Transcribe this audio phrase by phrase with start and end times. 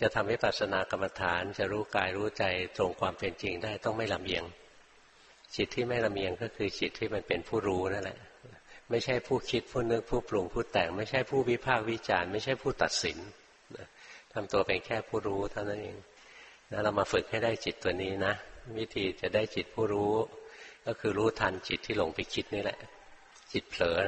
[0.00, 2.44] จะทำวิปัสสนากรรมฐาน จะรู้กายรู้ใจ
[2.76, 4.44] ตรงความเป็นจริงได้ต้องไม่ลำเอียง
[5.56, 8.18] จิตที่ไม่ลำเอียงก็คือจิตที่มันเป็นผู้รู้นั่นแหละ
[8.90, 13.18] ไม่ใช่ผู้คิดผู้นึกผู้ปรุงผู้แต่ง ไม่ใช่ผู้วิพากษ์วิจารณ์ไม่ใช่ผู้ตัดสิน
[14.32, 15.98] ทำตัวเป็นแค่ผู้รู้เท่านั้นเอง
[16.68, 18.34] แล้วเรามาฝึกให้ได้จิตตัวนี้นะ
[18.78, 20.12] วิธีจะได้จิตผู้รู้
[20.86, 22.78] ก็คือรู้ทันจิตที่หลงไปคิดนี่แหละ
[23.52, 23.98] จิตเผลอ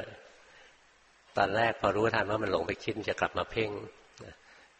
[1.37, 3.69] ตอนแรกพอรู้ทันว่ามันหลงไปคิดจะกลับมาเพ่ง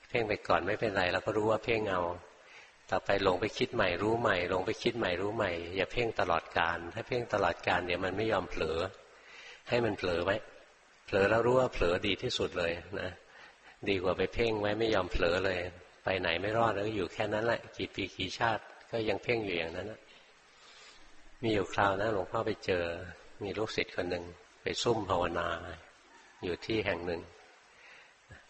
[0.10, 2.02] เพ่งไปก่อนไม่เป็นไรเราก็รู้ว่าเพ่งเอา
[2.92, 8.79] ต่อไปหลงไปคิดใหม่รู้ใหม่หลงไปคิดใหม่รู้ใหม่ อย่าเพ่งตลอดการถ้าเพ่งตลอดการเดี๋ยวมันไม่ยอมเผลอ
[9.70, 10.36] ให้มันเผลอไว้
[11.06, 13.12] เผลอแล้วรู้ว่าเผลอดีที่สุดเลยนะ
[13.89, 15.60] ดีกว่าไปเพ่งไว้ไม่ยอมเผลอเลย
[16.04, 20.00] ไปไหนไม่รอดแล้วอยู่แค่นั้นแหละกี่ปีกี่ชาติ ก็ยังเพ่งอยู่อย่างนั้นนะ
[21.42, 22.84] มีอยู่คราวนะหลวงพ่อไปเจอ
[23.43, 24.24] มีลูกศิษย์คนหนึ่ง
[24.62, 25.48] ไปซุ่มภาวนา
[26.43, 27.21] อยู่ที่แห่งหนึ่ง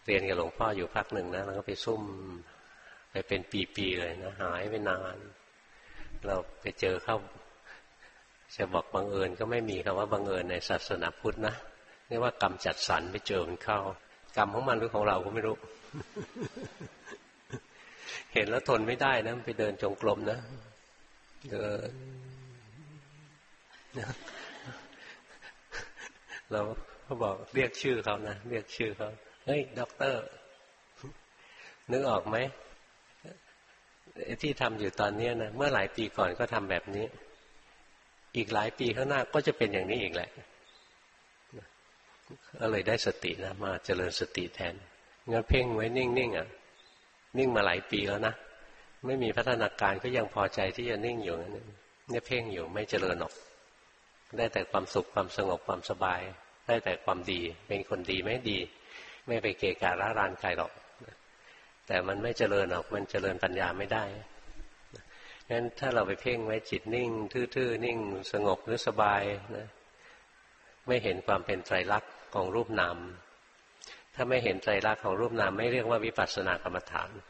[0.08, 2.02] เรียนกับหลวงพ่ออยู่พักหนึ่งนะแล้วก็ไปซุ่ม
[3.10, 3.40] ไปเป็น
[3.76, 5.16] ปีๆเลยนะหายไปนาน
[6.26, 7.16] เราไปเจอเข้า
[8.56, 11.54] จะบอกบังเอิญก็ไม่มีคำว่าบังเอิญในศาสนาพุทธนะ
[12.08, 13.78] เรียกว่ากรรมจัดสรรไปเจอมันเข้า
[14.36, 15.56] กรรมของมันหรือของเราก็ไม่รู้
[18.34, 20.38] เห็นแล้วทนไม่ได้นะไปเดินจงกรมนะ
[21.50, 21.90] เดิน
[26.50, 26.60] เรา
[27.04, 29.10] เขาบอกเรียกชื่อเขานะเรียกชื่อเขา
[29.48, 30.22] เฮ้ยด็อกเตอร์
[31.90, 32.36] นึกออกไหม
[34.42, 37.06] ที่ทำอยู่ตอนนี้นะเมื่อหลายปีก่อนก็ทำแบบนี้
[38.36, 40.30] อีกหลายปีข้างหน้าก็จะเป็นอย่างนี้อีกแหละ
[42.60, 44.74] ก็เลยได้สตินะมาเจริญสติแทน
[45.30, 46.48] งั้นเพ่งไว้นิ่งๆอะ
[47.38, 48.34] นิ่งมาหลายปีแล้วนะ
[49.06, 53.32] ไม่มีพัฒนาการก็ยังพอใจที่จะนิ่งอยู่นั่นเนี่ยเพ่งอยู่ไม่เจริญหรอก
[54.36, 56.20] ได้แต่ความสุขความสงบความสบาย
[56.66, 58.58] ได้แต่ความดี เป็นคนดีไม่ดี
[59.28, 60.72] ไม่ไปเกะกะระรานใครหรอก
[61.86, 64.04] แต่มันไม่เจริญหรอก มันเจริญปัญญาไม่ได้
[65.50, 67.98] งั้นถ้าเราไปเพ่งไว้จิตนิ่ง ทื่อๆนิ่ง
[68.32, 69.22] สงบหรือสบาย
[69.56, 69.68] นะ
[70.86, 72.96] ไม่เห็นความเป็นไตรลักษณ์ของรูปนาม
[74.14, 77.10] ถ้าไม่เห็นไตรลักษณ์ของรูปนามไม่เรียกว่าวิปัสสนากรรมฐาน